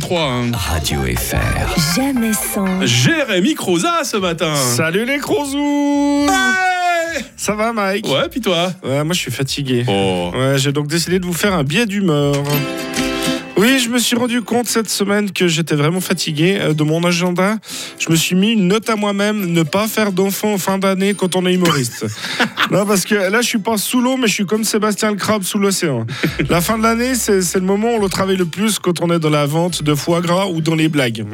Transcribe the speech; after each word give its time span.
3. 0.00 0.20
hein. 0.22 0.50
Radio 0.52 1.00
FR. 1.16 1.36
Jamais 1.96 2.32
sans. 2.32 2.84
Jérémy 2.86 3.54
Croza 3.54 4.02
ce 4.04 4.16
matin. 4.16 4.54
Salut 4.54 5.04
les 5.04 5.18
crozous 5.18 6.26
Ouais, 6.26 7.24
Ça 7.36 7.54
va 7.54 7.72
Mike? 7.72 8.06
Ouais, 8.08 8.28
puis 8.30 8.40
toi? 8.40 8.72
Ouais, 8.82 9.04
moi 9.04 9.14
je 9.14 9.20
suis 9.20 9.30
fatigué. 9.30 9.84
Oh. 9.88 10.30
Ouais, 10.34 10.58
j'ai 10.58 10.72
donc 10.72 10.86
décidé 10.88 11.18
de 11.18 11.26
vous 11.26 11.32
faire 11.32 11.54
un 11.54 11.64
biais 11.64 11.86
d'humeur. 11.86 12.34
Oui, 13.56 13.78
je 13.78 13.88
me 13.88 13.98
suis 13.98 14.16
rendu 14.16 14.42
compte 14.42 14.66
cette 14.66 14.90
semaine 14.90 15.30
que 15.30 15.46
j'étais 15.46 15.76
vraiment 15.76 16.00
fatigué 16.00 16.58
euh, 16.60 16.74
de 16.74 16.82
mon 16.82 17.04
agenda. 17.04 17.56
Je 18.00 18.10
me 18.10 18.16
suis 18.16 18.34
mis 18.34 18.50
une 18.52 18.66
note 18.66 18.90
à 18.90 18.96
moi-même, 18.96 19.46
ne 19.52 19.62
pas 19.62 19.86
faire 19.86 20.10
d'enfant 20.10 20.54
en 20.54 20.58
fin 20.58 20.76
d'année 20.76 21.14
quand 21.14 21.36
on 21.36 21.46
est 21.46 21.54
humoriste. 21.54 22.04
non, 22.70 22.86
parce 22.86 23.04
que 23.04 23.14
là, 23.14 23.40
je 23.42 23.46
suis 23.46 23.58
pas 23.58 23.76
sous 23.76 24.00
l'eau, 24.00 24.16
mais 24.16 24.26
je 24.26 24.32
suis 24.32 24.46
comme 24.46 24.64
Sébastien 24.64 25.10
le 25.10 25.16
crabe 25.16 25.42
sous 25.42 25.58
l'océan. 25.58 26.06
La 26.48 26.60
fin 26.60 26.78
de 26.78 26.82
l'année, 26.82 27.14
c'est 27.14 27.54
le 27.54 27.60
moment 27.60 27.88
où 27.92 27.96
on 27.98 28.02
le 28.02 28.08
travaille 28.08 28.36
le 28.36 28.46
plus 28.46 28.78
quand 28.78 29.00
on 29.02 29.10
est 29.10 29.18
dans 29.18 29.30
la 29.30 29.46
vente 29.46 29.82
de 29.82 29.94
foie 29.94 30.20
gras 30.20 30.46
ou 30.46 30.60
dans 30.60 30.74
les 30.74 30.88
blagues. 30.88 31.24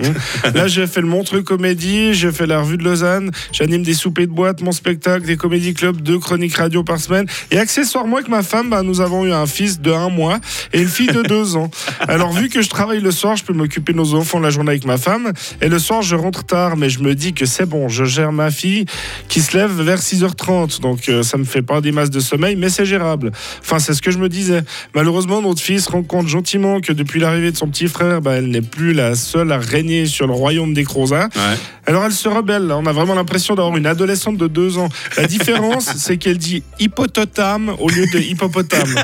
hein. 0.45 0.51
Là, 0.55 0.67
j'ai 0.67 0.87
fait 0.87 1.01
le 1.01 1.07
Montreux 1.07 1.43
Comédie, 1.43 2.15
j'ai 2.15 2.33
fait 2.33 2.47
la 2.47 2.61
revue 2.61 2.77
de 2.77 2.85
Lausanne, 2.85 3.31
j'anime 3.53 3.83
des 3.83 3.95
soupers 3.95 4.27
de 4.27 4.33
boîte, 4.33 4.61
mon 4.63 4.73
spectacle, 4.73 5.25
des 5.27 5.37
comédie 5.37 5.75
clubs, 5.75 6.01
deux 6.01 6.19
chroniques 6.19 6.57
radio 6.57 6.83
par 6.83 6.99
semaine. 6.99 7.27
Et 7.51 7.59
accessoirement, 7.59 8.17
avec 8.17 8.29
ma 8.29 8.43
femme, 8.43 8.71
bah, 8.71 8.83
nous 8.83 9.01
avons 9.01 9.25
eu 9.25 9.33
un 9.33 9.47
fils 9.47 9.81
de 9.81 9.93
un 9.93 10.09
mois 10.09 10.39
et 10.73 10.81
une 10.81 10.89
fille 10.89 11.07
de 11.09 11.23
deux 11.23 11.57
ans. 11.57 11.71
Alors, 12.09 12.33
vu 12.33 12.49
que 12.49 12.63
je 12.63 12.69
travaille 12.69 13.01
le 13.01 13.11
soir, 13.11 13.37
je 13.37 13.45
peux 13.45 13.53
m'occuper 13.53 13.93
de 13.93 13.99
nos 13.99 14.15
enfants 14.15 14.41
la 14.41 14.51
journée 14.51 14.71
avec 14.71 14.85
ma 14.85 14.99
femme. 14.99 15.33
Et 15.61 15.69
le 15.69 15.79
soir, 15.79 16.03
je 16.03 16.17
rentre 16.17 16.45
tard, 16.45 16.77
mais 16.77 16.91
je 16.91 17.01
me 17.01 17.15
dis 17.15 17.33
que 17.35 17.47
c'est 17.47 17.67
bon, 17.67 17.89
je 17.89 18.05
gère 18.05 18.33
ma 18.33 18.51
fille 18.51 18.85
qui 19.29 19.41
se 19.41 19.57
lève 19.57 19.71
vers 19.81 19.99
6h30. 20.01 20.81
Donc, 20.81 21.09
euh, 21.09 21.20
ça 21.23 21.39
me 21.39 21.45
fait 21.45 21.63
pas 21.63 21.81
des 21.81 21.93
masses 21.93 22.11
de 22.11 22.21
sommeil, 22.21 22.57
mais 22.57 22.69
c'est 22.69 22.85
gérable. 22.85 23.31
Enfin, 23.61 23.79
c'est 23.79 23.95
ce 23.95 24.03
que 24.03 24.11
je 24.11 24.19
me 24.19 24.29
disais. 24.29 24.63
Malheureusement, 24.95 25.41
notre 25.43 25.61
fille 25.61 25.81
se 25.81 25.91
rend 25.91 26.03
compte 26.03 26.29
gentiment 26.29 26.81
que 26.81 26.93
depuis 26.93 27.21
l'arrivée 27.21 27.51
de 27.53 27.57
son 27.57 27.69
petit 27.69 27.89
frère, 27.89 28.21
bah, 28.21 28.33
elle 28.37 28.49
n'est 28.51 28.61
plus 28.63 28.93
la 28.93 29.15
seule 29.15 29.53
à 29.53 29.59
régner 29.59 30.07
sur 30.07 30.27
le 30.27 30.33
royaume 30.33 30.75
des 30.75 30.85
Crozats. 30.85 31.29
Ouais. 31.37 31.57
Alors 31.87 32.05
elle 32.05 32.13
se 32.13 32.29
rebelle. 32.29 32.71
On 32.71 32.87
a 32.87 32.93
vraiment 32.93 33.15
l'impression 33.15 33.55
d'avoir 33.55 33.77
une 33.77 33.87
adolescente 33.87 34.37
de 34.37 34.47
deux 34.47 34.79
ans. 34.79 34.89
La 35.17 35.27
différence, 35.27 35.91
c'est 35.97 36.19
qu'elle 36.19 36.39
dit 36.39 36.63
hippototame 36.79 37.73
au 37.79 37.89
lieu 37.89 38.05
de 38.13 38.19
hippopotame. 38.19 38.95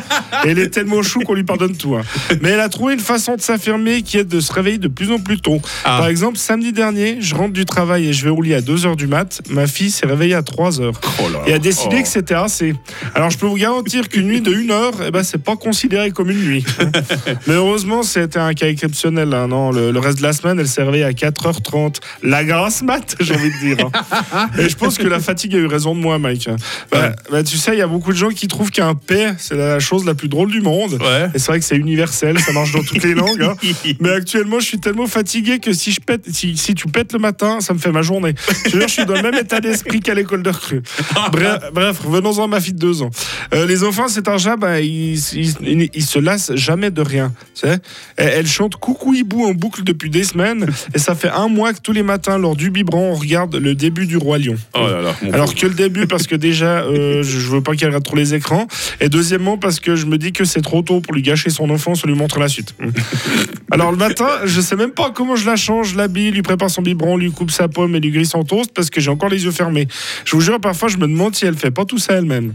Et 0.44 0.48
elle 0.50 0.58
est 0.58 0.68
tellement 0.70 1.02
chou 1.02 1.20
qu'on 1.20 1.34
lui 1.34 1.44
pardonne 1.44 1.76
tout. 1.76 1.96
hein. 1.96 2.02
Mais 2.42 2.50
elle 2.50 2.60
a 2.60 2.68
trouvé 2.68 2.94
une 2.94 3.00
façon 3.00 3.34
de 3.36 3.40
s'affirmer 3.40 4.02
qui 4.02 4.18
est 4.18 4.24
de 4.24 4.40
se 4.40 4.52
réveiller 4.52 4.78
de 4.78 4.88
plus 4.88 5.10
en 5.10 5.18
plus 5.18 5.40
tôt. 5.40 5.60
Ah. 5.84 5.98
Par 5.98 6.06
exemple, 6.08 6.36
samedi 6.38 6.72
dernier, 6.72 7.16
je 7.20 7.34
rentre 7.34 7.52
du 7.52 7.64
travail 7.64 8.06
et 8.08 8.12
je 8.12 8.24
vais 8.24 8.30
au 8.30 8.42
lit 8.42 8.54
à 8.54 8.60
2h 8.60 8.96
du 8.96 9.06
mat. 9.06 9.40
Ma 9.50 9.66
fille 9.66 9.90
s'est 9.90 10.06
réveillée 10.06 10.34
à 10.34 10.42
3h 10.42 10.92
Oh 11.20 11.22
et 11.46 11.54
a 11.54 11.58
décidé 11.58 11.96
Oh. 11.98 12.02
que 12.02 12.05
c'était 12.06 12.34
assez. 12.34 12.74
Alors 13.14 13.30
je 13.30 13.38
peux 13.38 13.46
vous 13.46 13.56
garantir 13.56 14.08
qu'une 14.08 14.26
nuit 14.26 14.40
de 14.40 14.52
1 14.54 14.70
heure, 14.70 14.92
eh 15.06 15.10
ben, 15.10 15.22
c'est 15.22 15.42
pas 15.42 15.56
considéré 15.56 16.10
comme 16.10 16.30
une 16.30 16.42
nuit. 16.44 16.64
Mais 17.46 17.54
heureusement, 17.54 18.02
c'était 18.02 18.38
un 18.38 18.54
cas 18.54 18.68
exceptionnel. 18.68 19.32
hein, 19.34 19.48
non, 19.48 19.70
le, 19.70 19.90
le 19.90 19.98
reste 19.98 20.18
de 20.18 20.22
la 20.22 20.32
semaine, 20.32 20.58
elle 20.60 20.84
réveillée 20.84 21.04
à 21.04 21.12
4h30. 21.12 21.96
La 22.22 22.44
grasse 22.44 22.82
mat, 22.82 23.16
j'ai 23.20 23.34
envie 23.34 23.50
de 23.50 23.74
dire. 23.74 23.86
hein. 24.32 24.48
Et 24.58 24.68
je 24.68 24.76
pense 24.76 24.98
que 24.98 25.06
la 25.06 25.20
fatigue 25.20 25.54
a 25.54 25.58
eu 25.58 25.66
raison 25.66 25.94
de 25.94 26.00
moi, 26.00 26.18
Mike. 26.18 26.48
Bah, 26.90 27.00
Ouais. 27.00 27.12
bah, 27.30 27.42
tu 27.42 27.56
sais, 27.56 27.72
il 27.74 27.78
y 27.78 27.82
a 27.82 27.86
beaucoup 27.86 28.12
de 28.12 28.16
gens 28.18 28.30
qui 28.30 28.48
trouvent 28.48 28.70
qu'un 28.70 28.94
paix, 28.94 29.34
c'est 29.38 29.56
la 29.56 29.78
chose 29.80 30.04
la 30.04 30.14
plus 30.14 30.28
drôle 30.28 30.50
du 30.50 30.60
monde. 30.60 30.94
Ouais. 31.00 31.28
Et 31.34 31.38
c'est 31.38 31.46
vrai 31.48 31.58
que 31.58 31.64
c'est 31.64 31.76
universel, 31.76 32.38
ça 32.40 32.52
marche 32.52 32.72
dans 32.72 32.82
toutes 32.82 33.02
les 33.02 33.14
langues. 33.14 33.42
hein. 33.42 33.54
Mais 34.00 34.10
actuellement, 34.10 34.60
je 34.60 34.66
suis 34.66 34.78
tellement 34.80 35.06
fatigué 35.06 35.58
que 35.58 35.72
si, 35.72 35.92
je 35.92 36.00
pète, 36.00 36.24
si, 36.32 36.56
si 36.56 36.74
tu 36.74 36.86
pètes 36.88 37.12
le 37.12 37.18
matin, 37.18 37.60
ça 37.60 37.74
me 37.74 37.78
fait 37.78 37.92
ma 37.92 38.02
journée. 38.02 38.34
Je 38.66 38.70
veux 38.70 38.78
dire, 38.78 38.88
je 38.88 38.92
suis 38.92 39.06
dans 39.06 39.14
le 39.14 39.22
même 39.22 39.34
état 39.34 39.60
d'esprit 39.60 40.00
qu'à 40.00 40.14
l'école 40.14 40.42
de 40.42 40.50
recrue. 40.50 40.82
Bref, 41.32 41.58
bref 41.72 41.95
revenons-en 42.04 42.44
à 42.44 42.46
ma 42.46 42.60
fille 42.60 42.72
de 42.74 42.78
deux 42.78 43.02
ans. 43.02 43.10
Euh, 43.54 43.66
les 43.66 43.84
enfants, 43.84 44.08
c'est 44.08 44.28
un 44.28 44.38
chat, 44.38 44.56
bah, 44.56 44.80
ils, 44.80 45.14
ils, 45.34 45.54
ils- 45.62 45.90
ils 45.94 46.04
se 46.04 46.18
lassent 46.18 46.54
jamais 46.54 46.90
de 46.90 47.00
rien. 47.02 47.32
tu 47.54 47.66
sais. 47.68 47.78
Elle, 48.16 48.28
elle 48.36 48.46
chante 48.46 48.76
Coucou 48.76 49.14
Hibou 49.14 49.44
en 49.44 49.52
boucle 49.54 49.82
depuis 49.84 50.10
des 50.10 50.24
semaines. 50.24 50.66
Et 50.94 50.98
ça 50.98 51.14
fait 51.14 51.30
un 51.30 51.48
mois 51.48 51.72
que 51.72 51.80
tous 51.80 51.92
les 51.92 52.02
matins, 52.02 52.38
lors 52.38 52.56
du 52.56 52.70
biberon, 52.70 53.12
on 53.12 53.14
regarde 53.14 53.56
le 53.56 53.74
début 53.74 54.06
du 54.06 54.16
Roi 54.16 54.38
Lion. 54.38 54.56
Oh 54.74 54.80
là 54.80 55.00
là. 55.02 55.16
mon 55.22 55.32
Alors 55.32 55.46
pauvre. 55.46 55.58
que 55.60 55.66
le 55.66 55.74
début, 55.74 56.06
parce 56.06 56.26
que 56.26 56.34
déjà, 56.36 56.80
euh, 56.82 57.22
je 57.22 57.38
veux 57.48 57.60
pas 57.62 57.74
qu'elle 57.74 57.88
regarde 57.88 58.04
trop 58.04 58.16
les 58.16 58.34
écrans. 58.34 58.66
Et 59.00 59.08
deuxièmement, 59.08 59.56
parce 59.58 59.80
que 59.80 59.96
je 59.96 60.06
me 60.06 60.18
dis 60.18 60.32
que 60.32 60.44
c'est 60.44 60.60
trop 60.62 60.82
tôt 60.82 61.00
pour 61.00 61.14
lui 61.14 61.22
gâcher 61.22 61.50
son 61.50 61.70
enfance, 61.70 62.02
on 62.04 62.08
lui 62.08 62.14
montre 62.14 62.38
la 62.38 62.48
suite. 62.48 62.74
Alors 63.70 63.90
le 63.90 63.96
matin, 63.96 64.26
je 64.44 64.60
sais 64.60 64.76
même 64.76 64.90
pas 64.92 65.10
comment 65.10 65.36
je 65.36 65.46
la 65.46 65.56
change, 65.56 65.94
l'habille, 65.96 66.30
lui 66.30 66.42
prépare 66.42 66.70
son 66.70 66.82
biberon, 66.82 67.16
lui 67.16 67.30
coupe 67.32 67.50
sa 67.50 67.68
pomme 67.68 67.94
et 67.96 68.00
lui 68.00 68.10
grille 68.10 68.26
son 68.26 68.42
toast 68.44 68.70
parce 68.74 68.90
que 68.90 69.00
j'ai 69.00 69.10
encore 69.10 69.28
les 69.28 69.44
yeux 69.44 69.50
fermés. 69.50 69.88
Je 70.24 70.32
vous 70.36 70.40
jure, 70.40 70.60
parfois, 70.60 70.88
je 70.88 70.96
me 70.98 71.06
demande 71.08 71.34
si 71.34 71.46
elle 71.46 71.56
fait 71.56 71.70
pas 71.70 71.84
tout 71.86 71.98
ça 71.98 72.14
elle-même. 72.14 72.54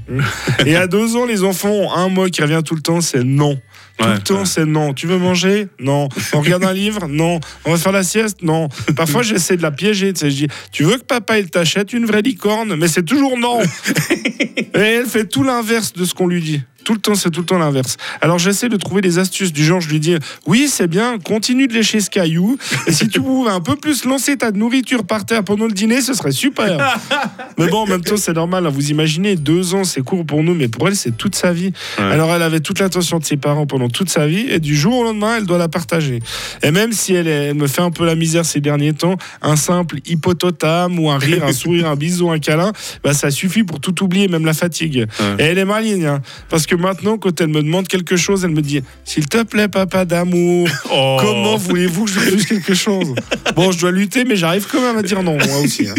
Et 0.66 0.76
à 0.76 0.88
deux 0.88 1.16
ans, 1.16 1.26
les 1.26 1.44
enfants 1.44 1.72
ont 1.72 1.92
un 1.92 2.10
mot 2.10 2.26
qui 2.28 2.42
revient 2.42 2.62
tout 2.66 2.76
le 2.76 2.82
temps, 2.82 3.02
c'est 3.02 3.24
non. 3.24 3.60
Tout 3.98 4.06
Ouais, 4.08 4.14
le 4.14 4.20
temps, 4.20 4.40
ouais. 4.40 4.46
c'est 4.46 4.66
non. 4.66 4.94
Tu 4.94 5.06
veux 5.08 5.18
manger? 5.18 5.68
Non. 5.80 6.10
On 6.34 6.42
regarde 6.42 6.64
un 6.64 6.74
livre? 6.74 7.08
Non. 7.08 7.40
On 7.66 7.72
va 7.72 7.78
faire 7.78 7.92
la 7.92 8.04
sieste? 8.04 8.42
Non. 8.42 8.68
Parfois, 8.96 9.22
j'essaie 9.22 9.58
de 9.58 9.62
la 9.62 9.72
piéger. 9.72 10.12
Tu, 10.14 10.20
sais, 10.22 10.30
je 10.32 10.36
dis, 10.36 10.48
tu 10.72 10.84
veux 10.84 10.98
que 10.98 11.04
papa 11.04 11.38
il 11.40 11.50
t'achète 11.50 11.94
une 11.94 12.06
vraie 12.06 12.22
licorne 12.22 12.76
Mais 12.78 12.88
c'est 12.88 13.04
toujours 13.04 13.38
non. 13.38 13.60
Et 14.74 14.80
elle 14.80 15.06
fait 15.06 15.26
tout 15.26 15.44
l'inverse 15.44 15.94
de 15.94 16.06
ce 16.06 16.14
qu'on 16.14 16.28
lui 16.28 16.42
dit. 16.42 16.62
Tout 16.84 16.94
le 16.94 17.00
temps, 17.00 17.16
c'est 17.16 17.30
tout 17.30 17.42
le 17.42 17.46
temps 17.46 17.58
l'inverse. 17.58 17.98
Alors 18.22 18.40
j'essaie 18.40 18.70
de 18.70 18.78
trouver 18.78 19.02
des 19.02 19.20
astuces 19.20 19.54
du 19.54 19.64
genre, 19.64 19.82
je 19.82 19.90
lui 19.90 20.00
dis, 20.00 20.16
oui, 20.48 20.68
c'est 20.70 20.88
bien, 20.88 21.18
continue 21.20 21.68
de 21.68 21.74
lécher 21.74 22.00
ce 22.00 22.10
caillou. 22.10 22.58
Et 22.88 22.92
si 22.92 23.08
tu 23.08 23.22
pouvais 23.22 23.52
un 23.52 23.62
peu 23.62 23.76
plus 23.76 24.06
lancer 24.06 24.38
ta 24.38 24.52
nourriture 24.52 25.04
par 25.04 25.26
terre 25.26 25.44
pendant 25.44 25.66
le 25.66 25.72
dîner, 25.74 26.02
ce 26.02 26.14
serait 26.14 26.32
super. 26.32 27.00
mais 27.58 27.68
bon, 27.68 27.80
en 27.82 27.86
même 27.88 28.02
temps, 28.04 28.18
c'est 28.18 28.34
normal. 28.34 28.66
hein. 28.66 28.70
Vous 28.70 28.90
imaginez, 28.92 29.36
deux 29.36 29.76
ans, 29.76 29.84
c'est 29.84 30.02
court 30.02 30.26
pour 30.26 30.44
nous, 30.44 30.54
mais 30.56 30.68
pour 30.68 30.88
elle, 30.88 30.96
c'est 30.96 31.16
toute 31.18 31.36
sa 31.36 31.54
vie. 31.54 31.72
Ouais. 31.98 32.04
Alors 32.06 32.32
elle 32.34 32.42
avait 32.42 32.60
toute 32.60 32.80
l'attention 32.80 33.20
de 33.20 33.26
ses 33.26 33.38
parents 33.38 33.66
pendant 33.68 33.90
toute 33.90 34.10
sa 34.10 34.28
vie, 34.28 34.46
et 34.50 34.60
du 34.60 34.76
jour 34.76 34.98
au 34.98 35.04
lendemain, 35.04 35.36
elle 35.38 35.46
doit 35.46 35.58
la 35.58 35.68
partager. 35.70 36.20
Et 36.64 36.72
même 36.72 36.92
si 36.94 37.14
elle, 37.14 37.28
est- 37.28 37.48
elle 37.50 37.56
me 37.56 37.68
fait 37.68 37.82
un 37.82 37.92
peu 37.92 38.06
la 38.06 38.16
misère 38.16 38.46
ces 38.46 38.60
derniers 38.62 38.94
temps, 38.94 39.18
un 39.42 39.56
simple 39.56 39.98
hippototame 40.06 41.00
ou 41.00 41.10
un 41.10 41.18
rire, 41.18 41.44
un 41.46 41.52
sourire, 41.54 41.88
un 41.88 41.96
bisou, 41.96 42.32
un 42.32 42.40
câlin, 42.40 42.72
bah, 43.04 43.14
ça 43.14 43.32
suffit 43.32 43.64
pour 43.64 43.80
tout 43.80 44.04
oublier, 44.04 44.28
même 44.28 44.46
la 44.46 44.54
fatigue. 44.54 45.06
Ouais. 45.20 45.36
Et 45.40 45.44
elle 45.44 45.58
est 45.58 45.66
maligne, 45.66 46.06
hein, 46.06 46.22
parce 46.50 46.66
que 46.66 46.71
maintenant, 46.76 47.18
quand 47.18 47.40
elle 47.42 47.48
me 47.50 47.62
demande 47.62 47.88
quelque 47.88 48.16
chose, 48.18 48.44
elle 48.44 48.52
me 48.52 48.62
dit 48.62 48.82
S'il 49.06 49.28
te 49.28 49.44
plaît, 49.44 49.68
papa 49.68 50.06
d'amour, 50.06 50.68
Oh. 50.94 51.18
comment 51.22 51.58
voulez-vous 51.58 52.06
que 52.06 52.12
je 52.12 52.20
fasse 52.20 52.46
quelque 52.46 52.74
chose? 52.74 53.14
Bon, 53.56 53.72
je 53.72 53.80
dois 53.80 53.92
lutter, 53.92 54.26
mais 54.26 54.36
j'arrive 54.36 54.68
quand 54.72 54.82
même 54.82 54.98
à 54.98 55.02
dire 55.04 55.24
non, 55.24 55.38
moi 55.38 55.60
aussi. 55.64 55.88
hein. 55.88 55.94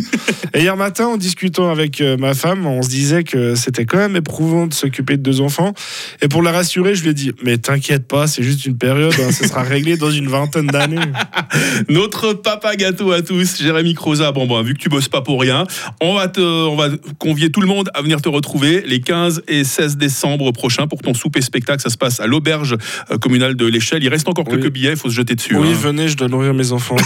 Et 0.54 0.60
hier 0.62 0.76
matin, 0.76 1.06
en 1.06 1.16
discutant 1.16 1.70
avec 1.70 2.00
euh, 2.00 2.16
ma 2.18 2.34
femme, 2.34 2.66
on 2.66 2.82
se 2.82 2.88
disait 2.90 3.24
que 3.24 3.54
c'était 3.54 3.86
quand 3.86 3.96
même 3.98 4.16
éprouvant 4.16 4.66
de 4.66 4.74
s'occuper 4.74 5.16
de 5.16 5.22
deux 5.22 5.40
enfants. 5.40 5.72
Et 6.20 6.28
pour 6.28 6.42
la 6.42 6.52
rassurer, 6.52 6.94
je 6.94 7.02
lui 7.04 7.10
ai 7.10 7.14
dit 7.14 7.32
Mais 7.42 7.56
t'inquiète 7.58 8.06
pas, 8.06 8.26
c'est 8.26 8.42
juste 8.42 8.66
une 8.66 8.76
période, 8.76 9.14
hein, 9.18 9.32
ce 9.32 9.46
sera 9.48 9.62
réglé 9.62 9.96
dans 9.96 10.10
une 10.10 10.28
vingtaine 10.28 10.66
d'années. 10.66 10.98
Notre 11.88 12.32
papa 12.34 12.76
gâteau 12.76 13.12
à 13.12 13.22
tous, 13.22 13.62
Jérémy 13.62 13.94
Croza. 13.94 14.32
Bon, 14.32 14.46
bon, 14.46 14.62
vu 14.62 14.74
que 14.74 14.78
tu 14.78 14.88
bosses 14.88 15.08
pas 15.08 15.20
pour 15.22 15.40
rien, 15.40 15.64
on 16.00 16.14
va, 16.14 16.28
te, 16.28 16.40
on 16.40 16.76
va 16.76 16.88
convier 17.18 17.50
tout 17.50 17.60
le 17.60 17.66
monde 17.66 17.90
à 17.94 18.02
venir 18.02 18.20
te 18.20 18.28
retrouver 18.28 18.82
les 18.86 19.00
15 19.00 19.42
et 19.48 19.64
16 19.64 19.96
décembre 19.96 20.50
prochains 20.52 20.61
pour 20.88 21.00
ton 21.02 21.14
souper 21.14 21.40
spectacle. 21.40 21.80
Ça 21.82 21.90
se 21.90 21.96
passe 21.96 22.20
à 22.20 22.26
l'auberge 22.26 22.76
euh, 23.10 23.18
communale 23.18 23.54
de 23.56 23.66
l'Échelle. 23.66 24.02
Il 24.02 24.08
reste 24.08 24.28
encore 24.28 24.44
Oui. 24.48 24.54
quelques 24.58 24.72
billets, 24.72 24.90
il 24.90 24.96
faut 24.96 25.08
se 25.10 25.14
jeter 25.14 25.34
dessus. 25.34 25.56
Oui, 25.56 25.68
hein. 25.70 25.78
venez, 25.80 26.08
je 26.08 26.16
dois 26.16 26.28
nourrir 26.28 26.54
mes 26.54 26.72
enfants. 26.72 26.96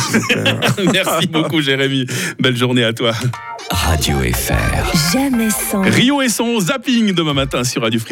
Merci 0.92 1.26
beaucoup, 1.28 1.60
Jérémy. 1.60 2.06
Belle 2.40 2.56
journée 2.56 2.84
à 2.84 2.92
toi. 2.92 3.12
Radio 3.70 4.18
FR. 4.18 5.12
Jamais 5.12 5.50
sans. 5.50 5.82
Rio 5.82 6.22
et 6.22 6.28
son 6.28 6.60
zapping 6.60 7.12
demain 7.12 7.34
matin 7.34 7.64
sur 7.64 7.82
Radio 7.82 7.98
Fribourg. 7.98 8.04